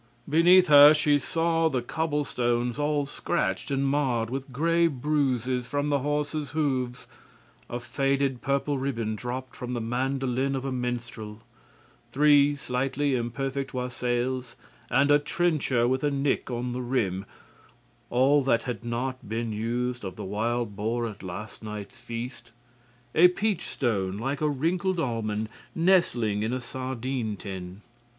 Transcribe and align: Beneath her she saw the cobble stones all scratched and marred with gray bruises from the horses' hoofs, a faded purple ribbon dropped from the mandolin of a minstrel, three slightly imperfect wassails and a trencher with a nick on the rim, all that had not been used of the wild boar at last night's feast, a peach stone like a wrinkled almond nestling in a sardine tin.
Beneath 0.27 0.65
her 0.65 0.95
she 0.95 1.19
saw 1.19 1.69
the 1.69 1.83
cobble 1.83 2.25
stones 2.25 2.79
all 2.79 3.05
scratched 3.05 3.69
and 3.69 3.85
marred 3.85 4.31
with 4.31 4.51
gray 4.51 4.87
bruises 4.87 5.67
from 5.67 5.89
the 5.89 5.99
horses' 5.99 6.53
hoofs, 6.53 7.05
a 7.69 7.79
faded 7.79 8.41
purple 8.41 8.79
ribbon 8.79 9.15
dropped 9.15 9.55
from 9.55 9.73
the 9.75 9.79
mandolin 9.79 10.55
of 10.55 10.65
a 10.65 10.71
minstrel, 10.71 11.41
three 12.11 12.55
slightly 12.55 13.13
imperfect 13.13 13.73
wassails 13.75 14.55
and 14.89 15.11
a 15.11 15.19
trencher 15.19 15.87
with 15.87 16.03
a 16.03 16.09
nick 16.09 16.49
on 16.49 16.71
the 16.71 16.81
rim, 16.81 17.23
all 18.09 18.41
that 18.41 18.63
had 18.63 18.83
not 18.83 19.29
been 19.29 19.51
used 19.53 20.03
of 20.03 20.15
the 20.15 20.25
wild 20.25 20.75
boar 20.75 21.05
at 21.07 21.21
last 21.21 21.61
night's 21.61 21.99
feast, 21.99 22.51
a 23.13 23.27
peach 23.27 23.67
stone 23.67 24.17
like 24.17 24.41
a 24.41 24.49
wrinkled 24.49 24.99
almond 24.99 25.47
nestling 25.75 26.41
in 26.41 26.53
a 26.53 26.59
sardine 26.59 27.37
tin. 27.37 27.81